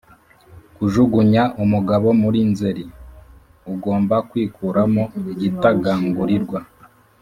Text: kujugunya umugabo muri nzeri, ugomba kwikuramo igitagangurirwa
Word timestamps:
kujugunya 0.75 1.43
umugabo 1.63 2.07
muri 2.21 2.39
nzeri, 2.51 2.85
ugomba 3.73 4.15
kwikuramo 4.29 5.03
igitagangurirwa 5.31 6.59